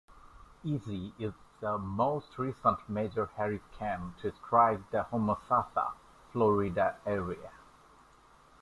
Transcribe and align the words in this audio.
Easy 0.63 1.13
is 1.19 1.33
the 1.59 1.77
most 1.77 2.39
recent 2.39 2.89
major 2.89 3.27
hurricane 3.37 4.15
to 4.19 4.31
strike 4.31 4.89
the 4.89 5.05
Homosassa, 5.11 5.91
Florida, 6.31 6.95
area. 7.05 7.51